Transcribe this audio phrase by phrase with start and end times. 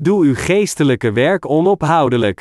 [0.00, 2.40] Doe uw geestelijke werk onophoudelijk.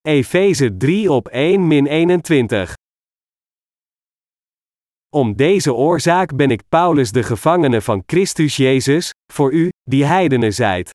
[0.00, 2.74] Efeze 3 op 1 min 21.
[5.08, 10.54] Om deze oorzaak ben ik Paulus de gevangene van Christus Jezus, voor u, die heidenen
[10.54, 10.90] zijt.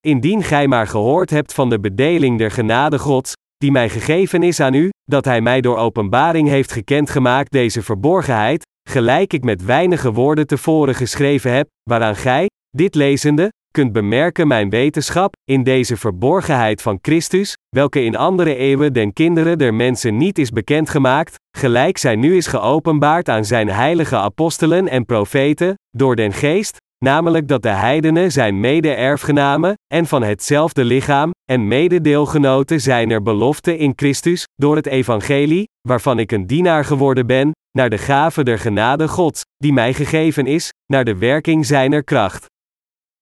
[0.00, 4.60] Indien gij maar gehoord hebt van de bedeling der genade Gods, die mij gegeven is
[4.60, 10.12] aan u, dat hij mij door openbaring heeft gekendgemaakt deze verborgenheid, gelijk ik met weinige
[10.12, 16.82] woorden tevoren geschreven heb, waaraan gij, dit lezende, kunt bemerken mijn wetenschap, in deze verborgenheid
[16.82, 22.16] van Christus, welke in andere eeuwen den kinderen der mensen niet is bekendgemaakt, gelijk zij
[22.16, 27.68] nu is geopenbaard aan zijn heilige apostelen en profeten, door den geest, namelijk dat de
[27.68, 34.76] heidenen zijn mede-erfgenamen, en van hetzelfde lichaam, en mededeelgenoten zijn er belofte in Christus, door
[34.76, 39.72] het evangelie, waarvan ik een dienaar geworden ben, naar de gave der genade Gods, die
[39.72, 42.46] mij gegeven is, naar de werking zijner kracht.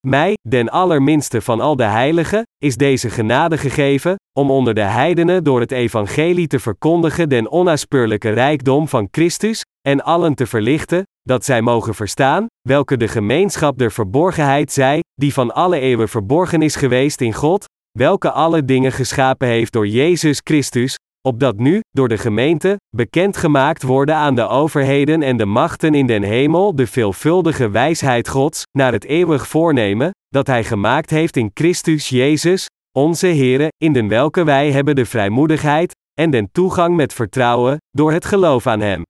[0.06, 5.44] Mij, den allerminste van al de heiligen, is deze genade gegeven, om onder de heidenen
[5.44, 11.44] door het evangelie te verkondigen den onnaspeurlijke rijkdom van Christus, en allen te verlichten, dat
[11.44, 16.77] zij mogen verstaan, welke de gemeenschap der verborgenheid zij, die van alle eeuwen verborgen is
[16.77, 17.64] geweest in God,
[17.98, 20.97] welke alle dingen geschapen heeft door Jezus Christus,
[21.28, 26.22] opdat nu, door de gemeente, bekendgemaakt worden aan de overheden en de machten in den
[26.22, 32.09] hemel de veelvuldige wijsheid Gods, naar het eeuwig voornemen, dat Hij gemaakt heeft in Christus
[32.09, 37.77] Jezus, onze Heere, in den welke wij hebben de vrijmoedigheid, en den toegang met vertrouwen,
[37.91, 39.03] door het geloof aan Hem.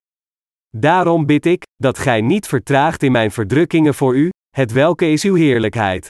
[0.76, 5.24] Daarom bid ik, dat gij niet vertraagt in mijn verdrukkingen voor u, het welke is
[5.24, 6.08] uw heerlijkheid.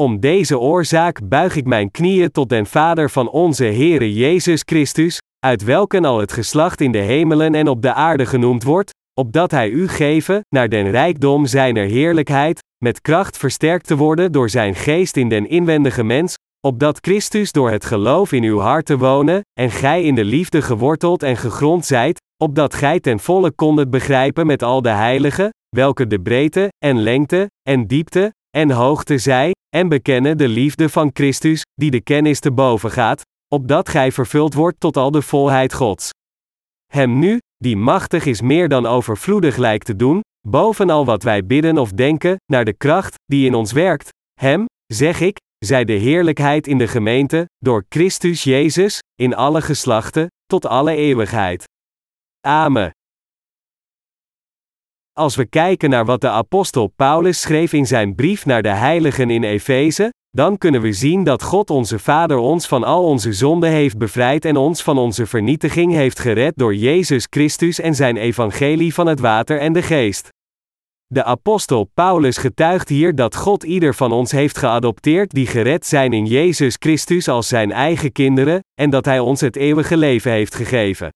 [0.00, 5.18] Om deze oorzaak buig ik mijn knieën tot den Vader van onze Heere Jezus Christus,
[5.38, 8.90] uit welken al het geslacht in de hemelen en op de aarde genoemd wordt,
[9.20, 14.50] opdat Hij u geven, naar den rijkdom zijner heerlijkheid, met kracht versterkt te worden door
[14.50, 18.98] zijn geest in den inwendige mens, opdat Christus door het geloof in uw hart te
[18.98, 23.90] wonen, en gij in de liefde geworteld en gegrond zijt, opdat gij ten volle kondet
[23.90, 29.52] begrijpen met al de heiligen, welke de breedte, en lengte, en diepte, en hoogte zij,
[29.76, 33.22] en bekennen de liefde van Christus, die de kennis te boven gaat,
[33.54, 36.10] opdat gij vervuld wordt tot al de volheid Gods.
[36.92, 41.78] Hem nu, die machtig is meer dan overvloedig lijkt te doen, bovenal wat wij bidden
[41.78, 44.08] of denken, naar de kracht, die in ons werkt,
[44.40, 50.26] hem, zeg ik, zij de heerlijkheid in de gemeente, door Christus Jezus, in alle geslachten,
[50.46, 51.64] tot alle eeuwigheid.
[52.40, 52.90] Amen.
[55.12, 59.30] Als we kijken naar wat de apostel Paulus schreef in zijn brief naar de heiligen
[59.30, 63.70] in Efeze, dan kunnen we zien dat God onze Vader ons van al onze zonden
[63.70, 68.94] heeft bevrijd en ons van onze vernietiging heeft gered door Jezus Christus en zijn evangelie
[68.94, 70.28] van het water en de geest.
[71.14, 76.12] De apostel Paulus getuigt hier dat God ieder van ons heeft geadopteerd die gered zijn
[76.12, 80.54] in Jezus Christus als zijn eigen kinderen, en dat hij ons het eeuwige leven heeft
[80.54, 81.08] gegeven.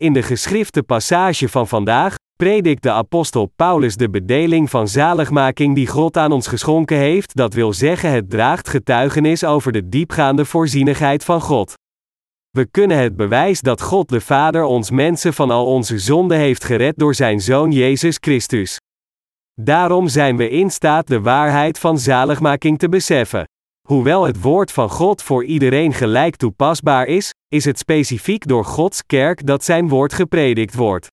[0.00, 5.86] In de geschrifte passage van vandaag predikt de apostel Paulus de bedeling van zaligmaking die
[5.86, 11.24] God aan ons geschonken heeft, dat wil zeggen het draagt getuigenis over de diepgaande voorzienigheid
[11.24, 11.72] van God.
[12.50, 16.64] We kunnen het bewijs dat God de Vader ons mensen van al onze zonden heeft
[16.64, 18.78] gered door zijn Zoon Jezus Christus.
[19.60, 23.44] Daarom zijn we in staat de waarheid van zaligmaking te beseffen.
[23.88, 29.06] Hoewel het woord van God voor iedereen gelijk toepasbaar is, is het specifiek door Gods
[29.06, 31.08] kerk dat zijn woord gepredikt wordt.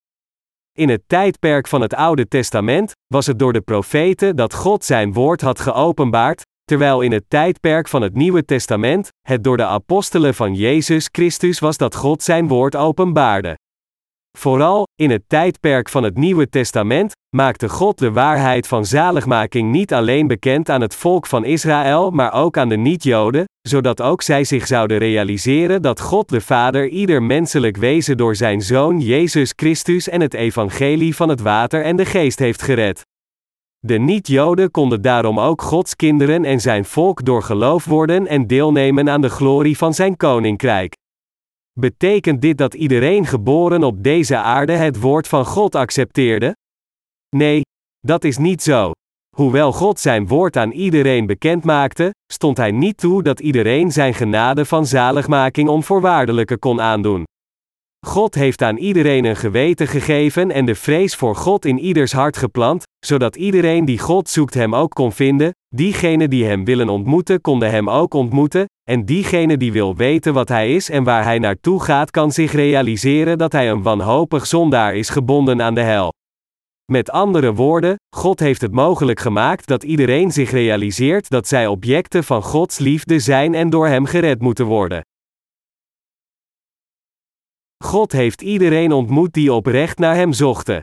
[0.78, 5.14] In het tijdperk van het Oude Testament was het door de profeten dat God zijn
[5.14, 10.34] woord had geopenbaard, terwijl in het tijdperk van het Nieuwe Testament het door de apostelen
[10.34, 13.58] van Jezus Christus was dat God zijn woord openbaarde.
[14.38, 19.94] Vooral, in het tijdperk van het Nieuwe Testament, maakte God de waarheid van zaligmaking niet
[19.94, 24.44] alleen bekend aan het volk van Israël, maar ook aan de niet-Joden, zodat ook zij
[24.44, 30.10] zich zouden realiseren dat God de Vader ieder menselijk wezen door zijn Zoon Jezus Christus
[30.10, 33.06] en het evangelie van het water en de geest heeft gered.
[33.80, 39.10] De niet-Joden konden daarom ook Gods kinderen en zijn volk door geloof worden en deelnemen
[39.10, 40.94] aan de glorie van zijn koninkrijk.
[41.80, 46.56] Betekent dit dat iedereen geboren op deze aarde het woord van God accepteerde?
[47.36, 47.62] Nee,
[48.00, 48.92] dat is niet zo.
[49.36, 54.14] Hoewel God zijn woord aan iedereen bekend maakte, stond hij niet toe dat iedereen zijn
[54.14, 57.24] genade van zaligmaking onvoorwaardelijke kon aandoen.
[58.08, 62.38] God heeft aan iedereen een geweten gegeven en de vrees voor God in ieders hart
[62.38, 67.42] geplant, zodat iedereen die God zoekt hem ook kon vinden, diegenen die hem willen ontmoeten
[67.42, 71.40] konden hem ook ontmoeten, en diegene die wil weten wat hij is en waar hij
[71.40, 76.12] naartoe gaat kan zich realiseren dat hij een wanhopig zondaar is gebonden aan de hel.
[76.92, 82.24] Met andere woorden, God heeft het mogelijk gemaakt dat iedereen zich realiseert dat zij objecten
[82.24, 85.02] van Gods liefde zijn en door Hem gered moeten worden.
[87.84, 90.82] God heeft iedereen ontmoet die oprecht naar Hem zochten.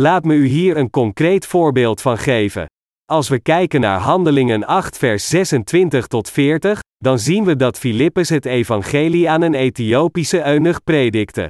[0.00, 2.66] Laat me u hier een concreet voorbeeld van geven.
[3.04, 8.28] Als we kijken naar Handelingen 8, vers 26 tot 40, dan zien we dat Filippus
[8.28, 11.48] het evangelie aan een Ethiopische eunuch predikte.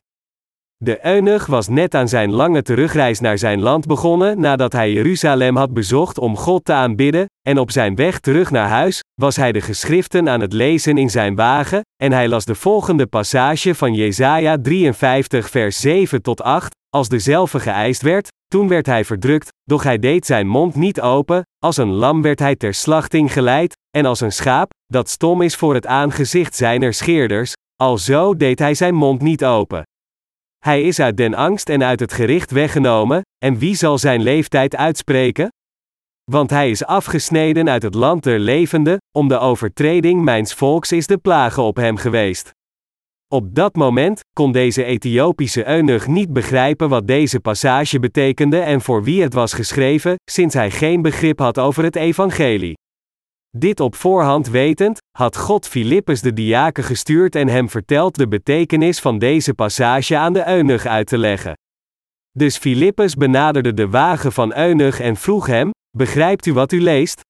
[0.85, 5.57] De eunuch was net aan zijn lange terugreis naar zijn land begonnen nadat hij Jeruzalem
[5.57, 9.53] had bezocht om God te aanbidden, en op zijn weg terug naar huis was hij
[9.53, 13.95] de geschriften aan het lezen in zijn wagen, en hij las de volgende passage van
[13.95, 19.83] Jesaja 53 vers 7 tot 8, als dezelfde geëist werd, toen werd hij verdrukt, doch
[19.83, 24.05] hij deed zijn mond niet open, als een lam werd hij ter slachting geleid, en
[24.05, 28.95] als een schaap, dat stom is voor het aangezicht zijner scheerders, alzo deed hij zijn
[28.95, 29.83] mond niet open.
[30.65, 34.77] Hij is uit den angst en uit het gericht weggenomen, en wie zal zijn leeftijd
[34.77, 35.49] uitspreken?
[36.31, 41.07] Want hij is afgesneden uit het land der levenden, om de overtreding mijns volks is
[41.07, 42.51] de plage op hem geweest.
[43.29, 49.05] Op dat moment kon deze Ethiopische eunuch niet begrijpen wat deze passage betekende en voor
[49.05, 52.75] wie het was geschreven, sinds hij geen begrip had over het evangelie.
[53.57, 59.01] Dit op voorhand wetend, had God Filippus de diaken gestuurd en hem verteld de betekenis
[59.01, 61.53] van deze passage aan de eunuch uit te leggen.
[62.31, 67.21] Dus Filippus benaderde de wagen van eunuch en vroeg hem: Begrijpt u wat u leest?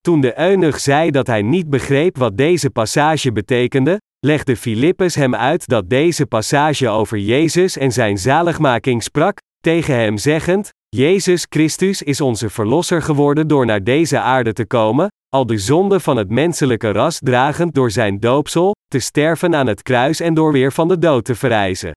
[0.00, 5.34] Toen de eunuch zei dat hij niet begreep wat deze passage betekende, legde Filippus hem
[5.34, 12.02] uit dat deze passage over Jezus en zijn zaligmaking sprak, tegen hem zeggend: Jezus Christus
[12.02, 16.30] is onze Verlosser geworden door naar deze aarde te komen, al de zonde van het
[16.30, 20.88] menselijke ras dragend door zijn doopsel, te sterven aan het kruis en door weer van
[20.88, 21.92] de dood te verrijzen.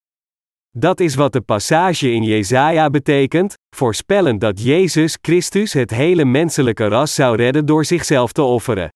[0.77, 6.87] Dat is wat de passage in Jesaja betekent, voorspellend dat Jezus Christus het hele menselijke
[6.87, 8.89] ras zou redden door zichzelf te offeren.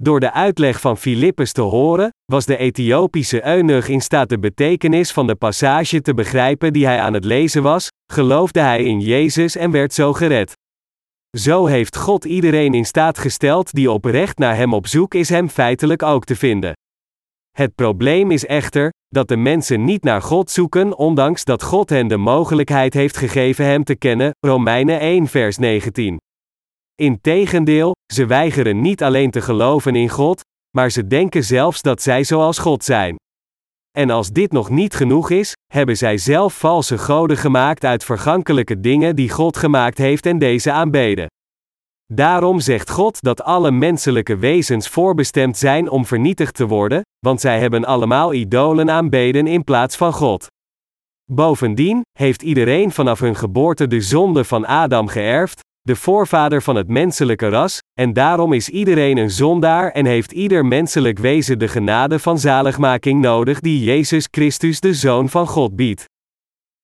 [0.00, 5.12] Door de uitleg van Filippus te horen, was de Ethiopische eunuch in staat de betekenis
[5.12, 9.56] van de passage te begrijpen die hij aan het lezen was, geloofde hij in Jezus
[9.56, 10.52] en werd zo gered.
[11.34, 15.48] Zo heeft God iedereen in staat gesteld die oprecht naar Hem op zoek is Hem
[15.48, 16.72] feitelijk ook te vinden.
[17.50, 22.08] Het probleem is echter, dat de mensen niet naar God zoeken ondanks dat God hen
[22.08, 26.16] de mogelijkheid heeft gegeven Hem te kennen, Romeinen 1 vers 19.
[26.94, 30.40] Integendeel, ze weigeren niet alleen te geloven in God,
[30.76, 33.16] maar ze denken zelfs dat zij zoals God zijn.
[33.96, 38.80] En als dit nog niet genoeg is, hebben zij zelf valse goden gemaakt uit vergankelijke
[38.80, 41.26] dingen die God gemaakt heeft en deze aanbeden.
[42.12, 47.60] Daarom zegt God dat alle menselijke wezens voorbestemd zijn om vernietigd te worden, want zij
[47.60, 50.46] hebben allemaal idolen aanbeden in plaats van God.
[51.32, 56.88] Bovendien heeft iedereen vanaf hun geboorte de zonde van Adam geërfd, de voorvader van het
[56.88, 62.18] menselijke ras, en daarom is iedereen een zondaar en heeft ieder menselijk wezen de genade
[62.18, 66.04] van zaligmaking nodig die Jezus Christus de Zoon van God biedt.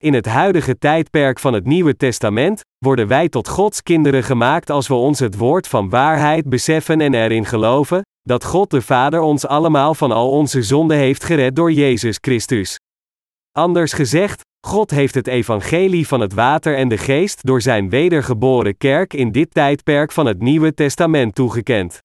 [0.03, 4.89] In het huidige tijdperk van het Nieuwe Testament worden wij tot Gods kinderen gemaakt als
[4.89, 9.47] we ons het woord van waarheid beseffen en erin geloven, dat God de Vader ons
[9.47, 12.79] allemaal van al onze zonden heeft gered door Jezus Christus.
[13.53, 18.77] Anders gezegd, God heeft het evangelie van het water en de geest door zijn wedergeboren
[18.77, 21.99] kerk in dit tijdperk van het Nieuwe Testament toegekend.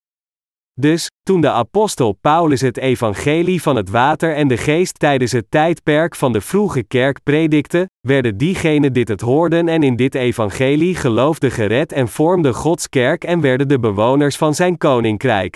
[0.80, 5.50] Dus, toen de apostel Paulus het evangelie van het water en de geest tijdens het
[5.50, 10.94] tijdperk van de vroege kerk predikte, werden diegenen dit het hoorden en in dit evangelie
[10.94, 15.54] geloofden gered en vormden Gods kerk en werden de bewoners van zijn koninkrijk.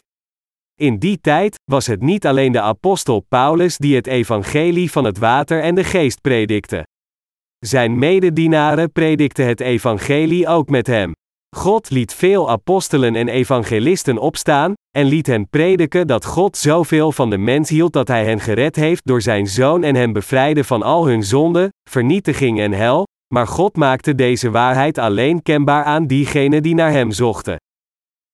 [0.80, 5.19] In die tijd was het niet alleen de apostel Paulus die het evangelie van het
[5.19, 6.88] water en de geest predikte.
[7.67, 11.12] Zijn mededienaren predikten het evangelie ook met hem.
[11.57, 17.31] God liet veel apostelen en evangelisten opstaan, en liet hen prediken dat God zoveel van
[17.31, 20.83] de mens hield dat hij hen gered heeft door zijn zoon en hen bevrijdde van
[20.83, 26.62] al hun zonden, vernietiging en hel, maar God maakte deze waarheid alleen kenbaar aan diegenen
[26.62, 27.57] die naar hem zochten.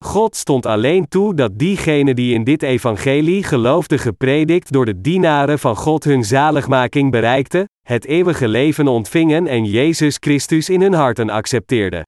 [0.06, 5.58] God stond alleen toe dat diegenen die in dit evangelie geloofden gepredikt door de dienaren
[5.58, 11.30] van God hun zaligmaking bereikten, het eeuwige leven ontvingen en Jezus Christus in hun harten
[11.30, 12.02] accepteerden.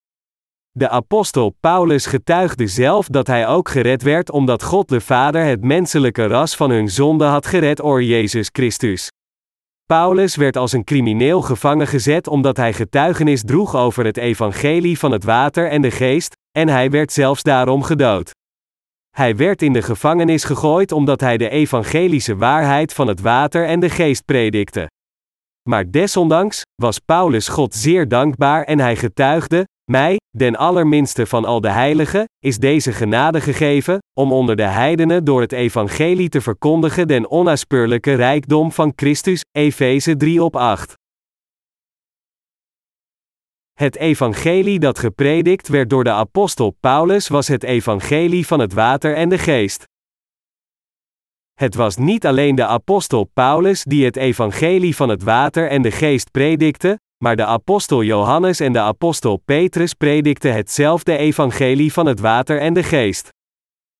[0.70, 5.64] De apostel Paulus getuigde zelf dat hij ook gered werd omdat God de Vader het
[5.64, 9.08] menselijke ras van hun zonde had gered door Jezus Christus.
[9.86, 15.12] Paulus werd als een crimineel gevangen gezet omdat hij getuigenis droeg over het evangelie van
[15.12, 18.30] het water en de geest, en hij werd zelfs daarom gedood.
[19.16, 23.80] Hij werd in de gevangenis gegooid omdat hij de evangelische waarheid van het water en
[23.80, 24.90] de geest predikte.
[25.68, 31.60] Maar desondanks, was Paulus God zeer dankbaar en hij getuigde: Mij, den allerminste van al
[31.60, 37.08] de heiligen, is deze genade gegeven, om onder de heidenen door het evangelie te verkondigen
[37.08, 40.94] den onnaspeurlijke rijkdom van Christus, Efeze 3 op 8.
[43.78, 49.14] Het evangelie dat gepredikt werd door de apostel Paulus was het evangelie van het water
[49.14, 49.84] en de geest.
[51.54, 55.90] Het was niet alleen de apostel Paulus die het evangelie van het water en de
[55.90, 62.20] geest predikte, maar de apostel Johannes en de apostel Petrus predikten hetzelfde evangelie van het
[62.20, 63.28] water en de geest.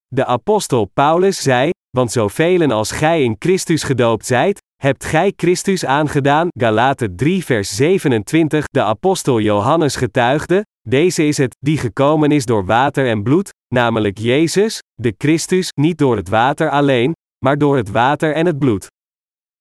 [0.06, 5.84] De apostel Paulus zei: Want zoveel als gij in Christus gedoopt zijt, hebt gij Christus
[5.84, 6.48] aangedaan.
[6.60, 12.64] Galaten 3 vers 27 De apostel Johannes getuigde, deze is het, die gekomen is door
[12.64, 17.12] water en bloed, namelijk Jezus, de Christus, niet door het water alleen,
[17.44, 18.86] maar door het water en het bloed.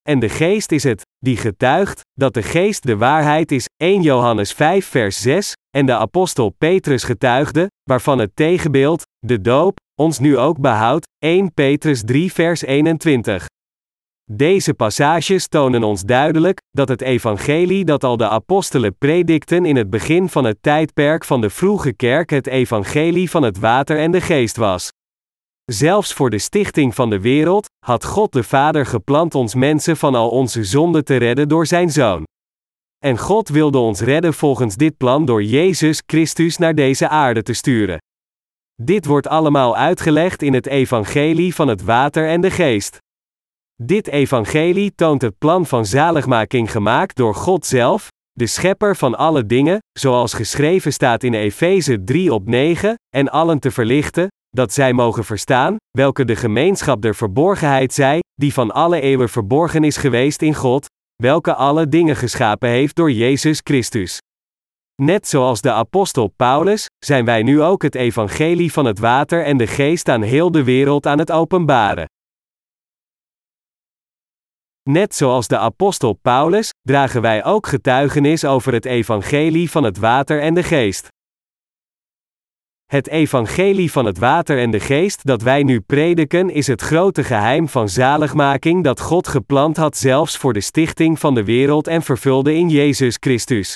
[0.09, 4.53] En de geest is het, die getuigt, dat de geest de waarheid is, 1 Johannes
[4.53, 10.37] 5 vers 6, en de apostel Petrus getuigde, waarvan het tegenbeeld, de doop, ons nu
[10.37, 13.45] ook behoudt, 1 Petrus 3 vers 21.
[14.31, 19.89] Deze passages tonen ons duidelijk dat het evangelie dat al de apostelen predikten in het
[19.89, 24.21] begin van het tijdperk van de vroege kerk het evangelie van het water en de
[24.21, 24.91] geest was.
[25.65, 30.15] Zelfs voor de stichting van de wereld had God de Vader gepland ons mensen van
[30.15, 32.23] al onze zonden te redden door zijn Zoon.
[33.05, 37.53] En God wilde ons redden volgens dit plan door Jezus Christus naar deze aarde te
[37.53, 37.97] sturen.
[38.81, 43.05] Dit wordt allemaal uitgelegd in het evangelie van het water en de geest.
[43.83, 49.45] Dit evangelie toont het plan van zaligmaking gemaakt door God zelf, de schepper van alle
[49.45, 54.93] dingen, zoals geschreven staat in Efeze 3 op 9, en allen te verlichten, dat zij
[54.93, 60.41] mogen verstaan, welke de gemeenschap der verborgenheid zij, die van alle eeuwen verborgen is geweest
[60.41, 64.17] in God, welke alle dingen geschapen heeft door Jezus Christus.
[65.01, 69.57] Net zoals de apostel Paulus, zijn wij nu ook het evangelie van het water en
[69.57, 72.05] de geest aan heel de wereld aan het openbaren.
[74.87, 80.41] Net zoals de apostel Paulus, dragen wij ook getuigenis over het evangelie van het water
[80.41, 81.07] en de geest.
[82.85, 87.23] Het evangelie van het water en de geest dat wij nu prediken is het grote
[87.23, 92.01] geheim van zaligmaking dat God gepland had zelfs voor de stichting van de wereld en
[92.01, 93.75] vervulde in Jezus Christus.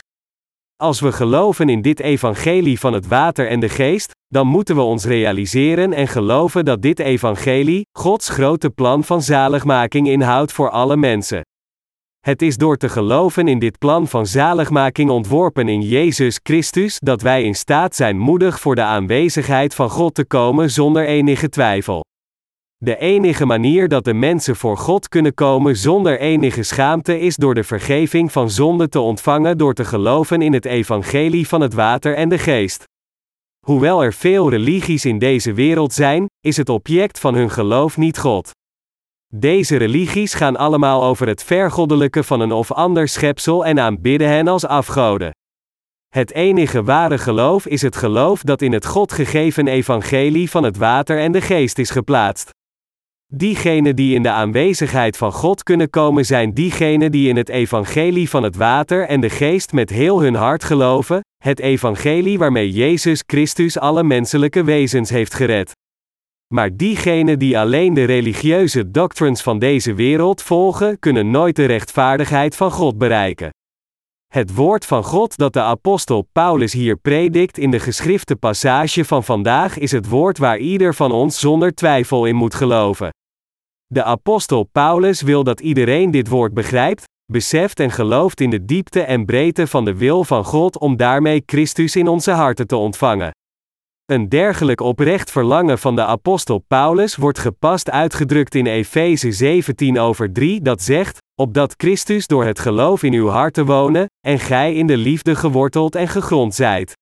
[0.81, 4.81] Als we geloven in dit evangelie van het water en de geest, dan moeten we
[4.81, 10.97] ons realiseren en geloven dat dit evangelie, Gods grote plan van zaligmaking inhoudt voor alle
[10.97, 11.41] mensen.
[12.19, 17.21] Het is door te geloven in dit plan van zaligmaking ontworpen in Jezus Christus dat
[17.21, 22.03] wij in staat zijn moedig voor de aanwezigheid van God te komen zonder enige twijfel.
[22.83, 27.53] De enige manier dat de mensen voor God kunnen komen zonder enige schaamte is door
[27.53, 32.15] de vergeving van zonde te ontvangen door te geloven in het evangelie van het water
[32.15, 32.83] en de geest.
[33.65, 38.17] Hoewel er veel religies in deze wereld zijn, is het object van hun geloof niet
[38.17, 38.51] God.
[39.33, 44.47] Deze religies gaan allemaal over het vergoddelijke van een of ander schepsel en aanbidden hen
[44.47, 45.31] als afgoden.
[46.09, 50.77] Het enige ware geloof is het geloof dat in het God gegeven evangelie van het
[50.77, 52.51] water en de geest is geplaatst.
[53.33, 58.29] Diegenen die in de aanwezigheid van God kunnen komen zijn diegenen die in het evangelie
[58.29, 63.23] van het water en de geest met heel hun hart geloven, het evangelie waarmee Jezus
[63.25, 65.71] Christus alle menselijke wezens heeft gered.
[66.53, 72.55] Maar diegenen die alleen de religieuze doctrines van deze wereld volgen, kunnen nooit de rechtvaardigheid
[72.55, 73.49] van God bereiken.
[74.33, 79.23] Het woord van God dat de apostel Paulus hier predikt in de geschrifte passage van
[79.23, 83.09] vandaag is het woord waar ieder van ons zonder twijfel in moet geloven.
[83.93, 89.01] De apostel Paulus wil dat iedereen dit woord begrijpt, beseft en gelooft in de diepte
[89.01, 93.31] en breedte van de wil van God om daarmee Christus in onze harten te ontvangen.
[94.05, 100.33] Een dergelijk oprecht verlangen van de apostel Paulus wordt gepast uitgedrukt in Efeze 17 over
[100.33, 104.87] 3 dat zegt, opdat Christus door het geloof in uw harten wonen, en gij in
[104.87, 106.93] de liefde geworteld en gegrond zijt.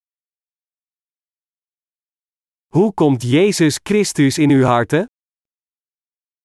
[2.74, 5.06] Hoe komt Jezus Christus in uw harten?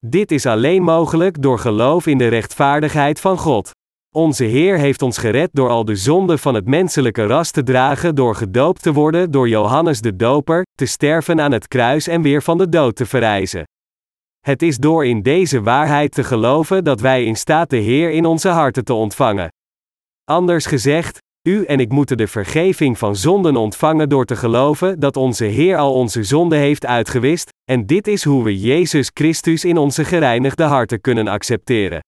[0.07, 3.71] Dit is alleen mogelijk door geloof in de rechtvaardigheid van God.
[4.15, 8.15] Onze Heer heeft ons gered door al de zonden van het menselijke ras te dragen
[8.15, 12.43] door gedoopt te worden door Johannes de Doper, te sterven aan het kruis en weer
[12.43, 13.65] van de dood te verrijzen.
[14.41, 18.25] Het is door in deze waarheid te geloven dat wij in staat de Heer in
[18.25, 19.49] onze harten te ontvangen.
[20.25, 25.17] Anders gezegd, u en ik moeten de vergeving van zonden ontvangen door te geloven dat
[25.17, 29.77] onze Heer al onze zonden heeft uitgewist, en dit is hoe we Jezus Christus in
[29.77, 32.01] onze gereinigde harten kunnen accepteren.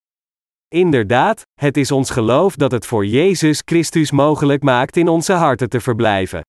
[0.68, 5.68] Inderdaad, het is ons geloof dat het voor Jezus Christus mogelijk maakt in onze harten
[5.68, 6.40] te verblijven.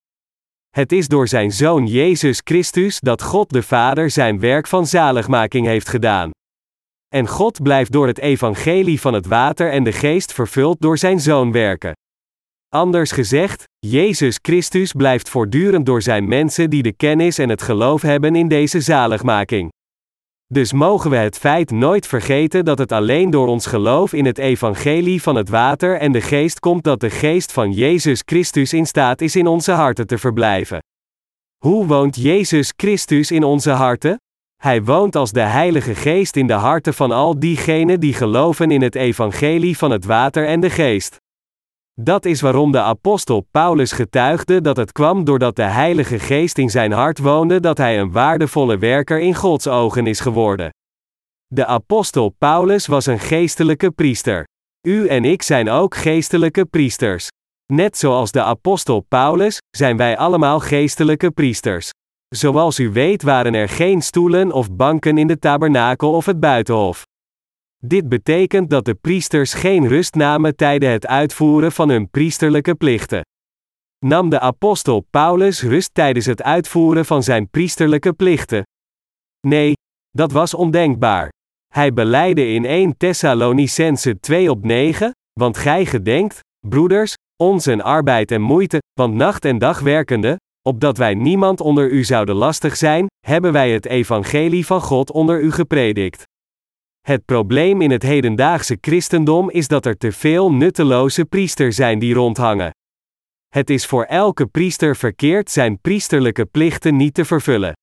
[0.70, 5.66] Het is door zijn Zoon Jezus Christus dat God de Vader zijn werk van zaligmaking
[5.66, 6.30] heeft gedaan.
[7.08, 11.20] En God blijft door het evangelie van het water en de geest vervuld door zijn
[11.20, 11.94] Zoon werken.
[12.78, 18.02] Anders gezegd, Jezus Christus blijft voortdurend door zijn mensen die de kennis en het geloof
[18.02, 19.72] hebben in deze zaligmaking.
[20.54, 24.38] Dus mogen we het feit nooit vergeten dat het alleen door ons geloof in het
[24.38, 28.86] evangelie van het water en de geest komt dat de geest van Jezus Christus in
[28.86, 30.80] staat is in onze harten te verblijven.
[31.58, 34.18] Hoe woont Jezus Christus in onze harten?
[34.62, 38.82] Hij woont als de Heilige Geest in de harten van al diegenen die geloven in
[38.82, 41.18] het evangelie van het water en de geest.
[42.02, 46.70] Dat is waarom de apostel Paulus getuigde dat het kwam doordat de Heilige Geest in
[46.70, 50.70] zijn hart woonde dat hij een waardevolle werker in Gods ogen is geworden.
[51.48, 54.46] De apostel Paulus was een geestelijke priester.
[54.88, 57.28] U en ik zijn ook geestelijke priesters.
[57.74, 61.90] Net zoals de apostel Paulus, zijn wij allemaal geestelijke priesters.
[62.36, 67.04] Zoals u weet waren er geen stoelen of banken in de tabernakel of het buitenhof.
[67.86, 73.22] Dit betekent dat de priesters geen rust namen tijdens het uitvoeren van hun priesterlijke plichten.
[74.06, 78.64] Nam de apostel Paulus rust tijdens het uitvoeren van zijn priesterlijke plichten?
[79.48, 79.74] Nee,
[80.10, 81.30] dat was ondenkbaar.
[81.74, 88.32] Hij beleidde in 1 Thessalonicense 2 op 9, want gij gedenkt, broeders, ons en arbeid
[88.32, 93.06] en moeite, want nacht en dag werkende, opdat wij niemand onder u zouden lastig zijn,
[93.26, 96.24] hebben wij het evangelie van God onder u gepredikt.
[97.08, 102.14] Het probleem in het hedendaagse christendom is dat er te veel nutteloze priesters zijn die
[102.14, 102.72] rondhangen.
[103.48, 107.74] Het is voor elke priester verkeerd zijn priesterlijke plichten niet te vervullen.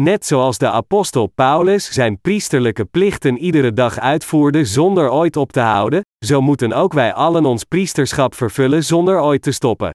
[0.00, 5.60] Net zoals de apostel Paulus zijn priesterlijke plichten iedere dag uitvoerde zonder ooit op te
[5.60, 9.90] houden, zo moeten ook wij allen ons priesterschap vervullen zonder ooit te stoppen.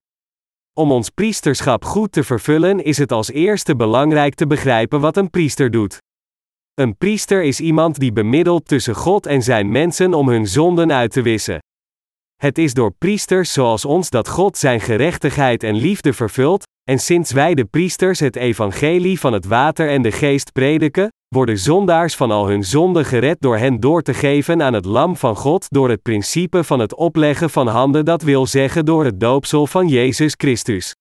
[0.74, 5.30] Om ons priesterschap goed te vervullen is het als eerste belangrijk te begrijpen wat een
[5.30, 5.98] priester doet.
[6.82, 11.12] Een priester is iemand die bemiddelt tussen God en zijn mensen om hun zonden uit
[11.12, 11.60] te wissen.
[12.36, 17.32] Het is door priesters zoals ons dat God zijn gerechtigheid en liefde vervult, en sinds
[17.32, 22.32] wij de priesters het evangelie van het water en de geest prediken, worden zondaars van
[22.32, 25.90] al hun zonden gered door hen door te geven aan het lam van God door
[25.90, 30.34] het principe van het opleggen van handen, dat wil zeggen door het doopsel van Jezus
[30.38, 30.96] Christus.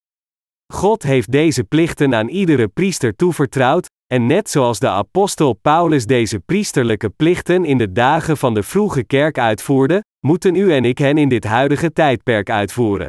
[0.72, 6.40] God heeft deze plichten aan iedere priester toevertrouwd, en net zoals de apostel Paulus deze
[6.40, 11.19] priesterlijke plichten in de dagen van de vroege kerk uitvoerde, moeten u en ik hen
[11.19, 13.09] in dit huidige tijdperk uitvoeren.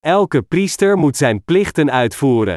[0.00, 2.56] Elke priester moet zijn plichten uitvoeren.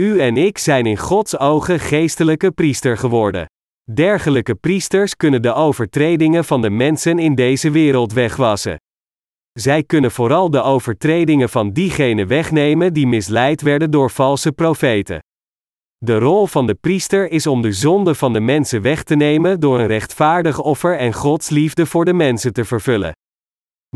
[0.00, 3.46] U en ik zijn in Gods ogen geestelijke priester geworden.
[3.92, 8.76] Dergelijke priesters kunnen de overtredingen van de mensen in deze wereld wegwassen.
[9.60, 15.18] Zij kunnen vooral de overtredingen van diegenen wegnemen die misleid werden door valse profeten.
[15.98, 19.60] De rol van de priester is om de zonde van de mensen weg te nemen
[19.60, 23.12] door een rechtvaardig offer en Gods liefde voor de mensen te vervullen.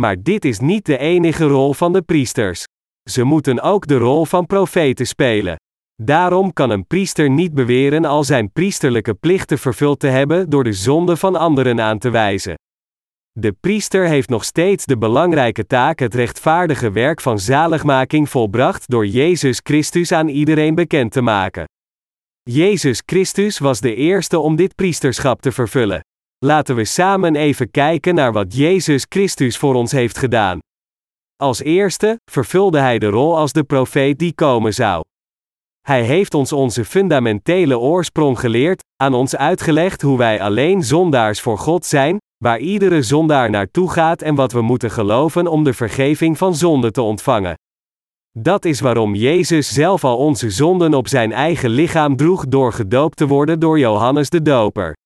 [0.01, 2.65] Maar dit is niet de enige rol van de priesters.
[3.11, 5.57] Ze moeten ook de rol van profeten spelen.
[6.03, 10.73] Daarom kan een priester niet beweren al zijn priesterlijke plichten vervuld te hebben door de
[10.73, 12.55] zonde van anderen aan te wijzen.
[13.41, 19.07] De priester heeft nog steeds de belangrijke taak het rechtvaardige werk van zaligmaking volbracht door
[19.07, 21.65] Jezus Christus aan iedereen bekend te maken.
[22.43, 26.01] Jezus Christus was de eerste om dit priesterschap te vervullen.
[26.39, 30.59] Laten we samen even kijken naar wat Jezus Christus voor ons heeft gedaan.
[31.37, 35.03] Als eerste vervulde hij de rol als de profeet die komen zou.
[35.89, 41.59] Hij heeft ons onze fundamentele oorsprong geleerd, aan ons uitgelegd hoe wij alleen zondaars voor
[41.59, 46.39] God zijn, waar iedere zondaar naartoe gaat en wat we moeten geloven om de vergeving
[46.39, 47.55] van zonde te ontvangen.
[48.39, 53.17] Dat is waarom Jezus zelf al onze zonden op zijn eigen lichaam droeg door gedoopt
[53.17, 54.97] te worden door Johannes de Doper.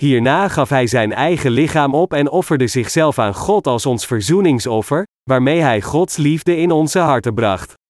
[0.00, 5.06] Hierna gaf hij zijn eigen lichaam op en offerde zichzelf aan God als ons verzoeningsoffer,
[5.30, 7.80] waarmee hij Gods liefde in onze harten bracht.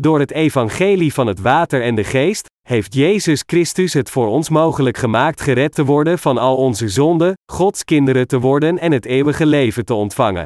[0.00, 4.48] Door het evangelie van het water en de geest, heeft Jezus Christus het voor ons
[4.48, 9.04] mogelijk gemaakt gered te worden van al onze zonden, Gods kinderen te worden en het
[9.04, 10.44] eeuwige leven te ontvangen.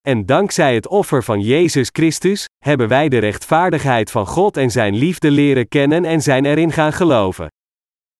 [0.00, 4.94] En dankzij het offer van Jezus Christus, hebben wij de rechtvaardigheid van God en Zijn
[4.94, 7.48] liefde leren kennen en zijn erin gaan geloven.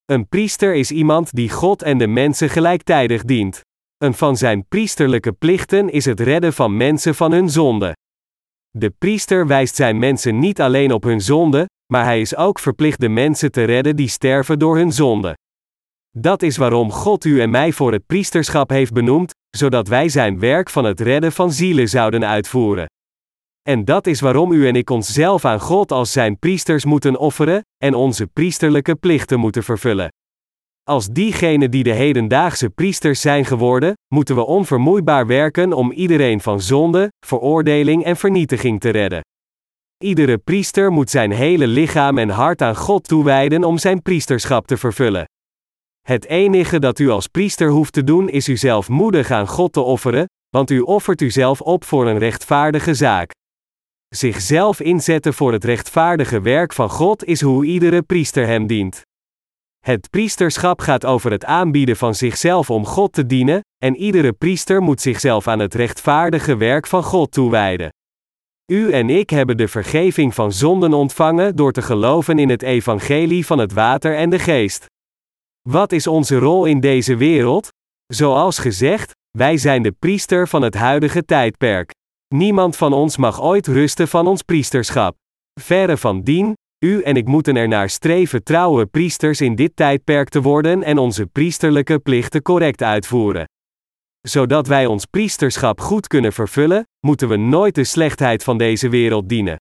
[0.04, 3.60] Een priester is iemand die God en de mensen gelijktijdig dient.
[3.96, 7.92] Een van zijn priesterlijke plichten is het redden van mensen van hun zonde.
[8.78, 13.00] De priester wijst zijn mensen niet alleen op hun zonde, maar hij is ook verplicht
[13.00, 15.36] de mensen te redden die sterven door hun zonde.
[16.10, 20.38] Dat is waarom God u en mij voor het priesterschap heeft benoemd, zodat wij zijn
[20.38, 22.86] werk van het redden van zielen zouden uitvoeren.
[23.62, 27.62] En dat is waarom u en ik onszelf aan God als zijn priesters moeten offeren,
[27.76, 30.08] en onze priesterlijke plichten moeten vervullen.
[30.90, 36.60] Als diegenen die de hedendaagse priesters zijn geworden, moeten we onvermoeibaar werken om iedereen van
[36.60, 39.20] zonde, veroordeling en vernietiging te redden.
[40.04, 44.76] Iedere priester moet zijn hele lichaam en hart aan God toewijden om zijn priesterschap te
[44.76, 45.24] vervullen.
[46.00, 49.80] Het enige dat u als priester hoeft te doen is uzelf moedig aan God te
[49.80, 53.30] offeren, want u offert uzelf op voor een rechtvaardige zaak.
[54.08, 59.02] Zichzelf inzetten voor het rechtvaardige werk van God is hoe iedere priester hem dient.
[59.84, 64.82] Het priesterschap gaat over het aanbieden van zichzelf om God te dienen, en iedere priester
[64.82, 67.88] moet zichzelf aan het rechtvaardige werk van God toewijden.
[68.72, 73.46] U en ik hebben de vergeving van zonden ontvangen door te geloven in het evangelie
[73.46, 74.86] van het water en de geest.
[75.68, 77.68] Wat is onze rol in deze wereld?
[78.06, 81.90] Zoals gezegd, wij zijn de priester van het huidige tijdperk.
[82.34, 85.16] Niemand van ons mag ooit rusten van ons priesterschap.
[85.60, 90.28] Verre van dien, u en ik moeten er naar streven trouwe priesters in dit tijdperk
[90.28, 93.48] te worden en onze priesterlijke plichten correct uitvoeren.
[94.20, 99.28] Zodat wij ons priesterschap goed kunnen vervullen, moeten we nooit de slechtheid van deze wereld
[99.28, 99.56] dienen.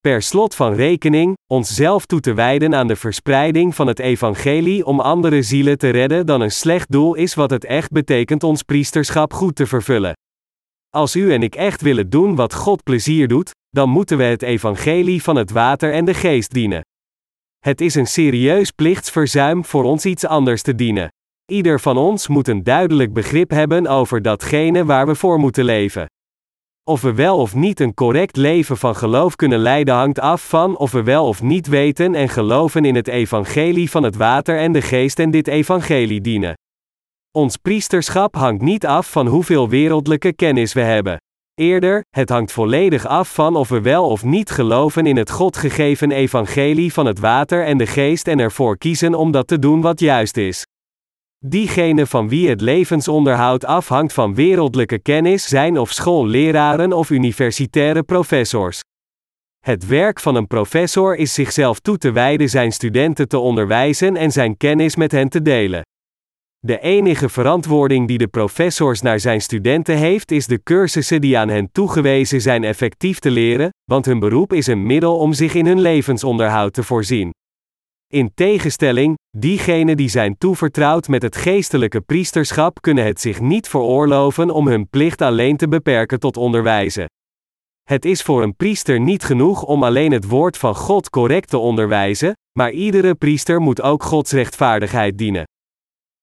[0.00, 5.00] Per slot van rekening, onszelf toe te wijden aan de verspreiding van het evangelie om
[5.00, 9.32] andere zielen te redden dan een slecht doel is wat het echt betekent ons priesterschap
[9.32, 10.17] goed te vervullen.
[10.90, 14.42] Als u en ik echt willen doen wat God plezier doet, dan moeten we het
[14.42, 16.80] evangelie van het water en de geest dienen.
[17.58, 21.08] Het is een serieus plichtsverzuim voor ons iets anders te dienen.
[21.44, 26.06] Ieder van ons moet een duidelijk begrip hebben over datgene waar we voor moeten leven.
[26.84, 30.76] Of we wel of niet een correct leven van geloof kunnen leiden hangt af van
[30.76, 34.72] of we wel of niet weten en geloven in het evangelie van het water en
[34.72, 36.54] de geest en dit evangelie dienen.
[37.32, 41.16] Ons priesterschap hangt niet af van hoeveel wereldlijke kennis we hebben.
[41.54, 45.56] Eerder, het hangt volledig af van of we wel of niet geloven in het God
[45.56, 49.80] gegeven evangelie van het water en de geest en ervoor kiezen om dat te doen
[49.80, 50.66] wat juist is.
[51.44, 58.80] Diegenen van wie het levensonderhoud afhangt van wereldlijke kennis zijn of schoolleraren of universitaire professors.
[59.64, 64.32] Het werk van een professor is zichzelf toe te wijden zijn studenten te onderwijzen en
[64.32, 65.82] zijn kennis met hen te delen.
[66.60, 71.48] De enige verantwoording die de professors naar zijn studenten heeft is de cursussen die aan
[71.48, 75.66] hen toegewezen zijn effectief te leren, want hun beroep is een middel om zich in
[75.66, 77.30] hun levensonderhoud te voorzien.
[78.12, 84.50] In tegenstelling, diegenen die zijn toevertrouwd met het geestelijke priesterschap kunnen het zich niet veroorloven
[84.50, 87.06] om hun plicht alleen te beperken tot onderwijzen.
[87.82, 91.58] Het is voor een priester niet genoeg om alleen het woord van God correct te
[91.58, 95.44] onderwijzen, maar iedere priester moet ook Gods rechtvaardigheid dienen.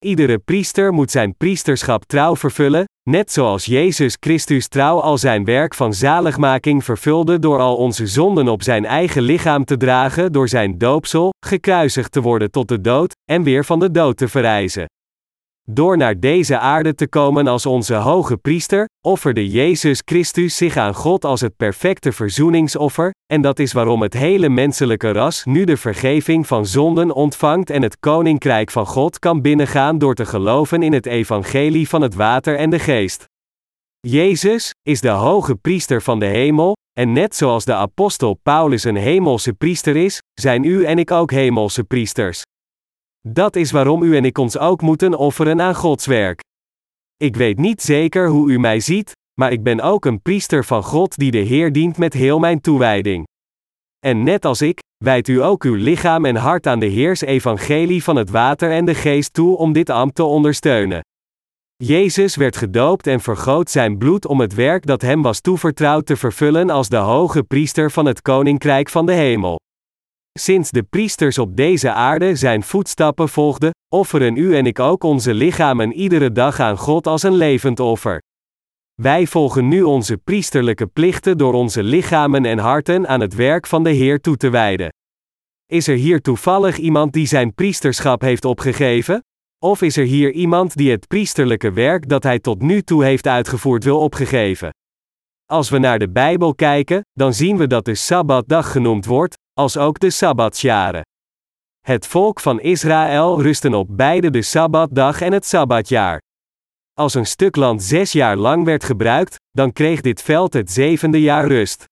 [0.06, 5.74] Iedere priester moet zijn priesterschap trouw vervullen, net zoals Jezus Christus trouw al zijn werk
[5.74, 10.78] van zaligmaking vervulde door al onze zonden op zijn eigen lichaam te dragen door zijn
[10.78, 14.86] doopsel, gekruisigd te worden tot de dood, en weer van de dood te verrijzen.
[15.70, 20.94] Door naar deze aarde te komen als onze hoge priester, offerde Jezus Christus zich aan
[20.94, 25.76] God als het perfecte verzoeningsoffer, en dat is waarom het hele menselijke ras nu de
[25.76, 30.92] vergeving van zonden ontvangt en het koninkrijk van God kan binnengaan door te geloven in
[30.92, 33.24] het evangelie van het water en de geest.
[34.00, 38.96] Jezus is de hoge priester van de hemel, en net zoals de apostel Paulus een
[38.96, 42.42] hemelse priester is, zijn u en ik ook hemelse priesters.
[43.28, 46.40] Dat is waarom u en ik ons ook moeten offeren aan Gods werk.
[47.16, 50.82] Ik weet niet zeker hoe u mij ziet, maar ik ben ook een priester van
[50.82, 53.24] God die de Heer dient met heel mijn toewijding.
[54.06, 58.02] En net als ik, wijdt u ook uw lichaam en hart aan de Heers evangelie
[58.02, 61.00] van het water en de geest toe om dit ambt te ondersteunen.
[61.76, 66.16] Jezus werd gedoopt en vergoot zijn bloed om het werk dat hem was toevertrouwd te
[66.16, 69.56] vervullen als de hoge priester van het koninkrijk van de hemel.
[70.38, 75.34] Sinds de priesters op deze aarde zijn voetstappen volgden, offeren u en ik ook onze
[75.34, 78.22] lichamen iedere dag aan God als een levend offer.
[78.94, 83.84] Wij volgen nu onze priesterlijke plichten door onze lichamen en harten aan het werk van
[83.84, 84.88] de Heer toe te wijden.
[85.66, 89.20] Is er hier toevallig iemand die zijn priesterschap heeft opgegeven?
[89.58, 93.26] Of is er hier iemand die het priesterlijke werk dat hij tot nu toe heeft
[93.26, 94.70] uitgevoerd wil opgegeven?
[95.44, 99.76] Als we naar de Bijbel kijken, dan zien we dat de Sabbatdag genoemd wordt, als
[99.76, 101.02] ook de Sabbatsjaren.
[101.80, 106.20] Het volk van Israël rusten op beide de Sabbatdag en het Sabbatjaar.
[106.92, 111.20] Als een stuk land zes jaar lang werd gebruikt, dan kreeg dit veld het zevende
[111.20, 111.84] jaar rust.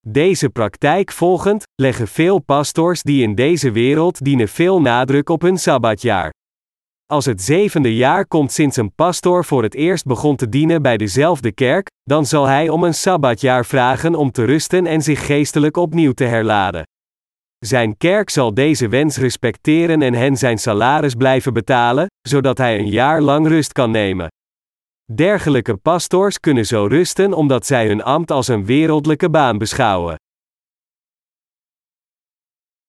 [0.00, 5.58] Deze praktijk volgend, leggen veel pastors die in deze wereld dienen veel nadruk op hun
[5.58, 6.35] Sabbatjaar.
[7.12, 10.96] Als het zevende jaar komt sinds een pastoor voor het eerst begon te dienen bij
[10.96, 15.76] dezelfde kerk, dan zal hij om een sabbatjaar vragen om te rusten en zich geestelijk
[15.76, 16.82] opnieuw te herladen.
[17.58, 22.88] Zijn kerk zal deze wens respecteren en hen zijn salaris blijven betalen, zodat hij een
[22.88, 24.28] jaar lang rust kan nemen.
[25.12, 30.16] Dergelijke pastoors kunnen zo rusten omdat zij hun ambt als een wereldlijke baan beschouwen.